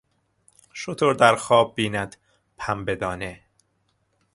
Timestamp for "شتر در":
0.73-1.35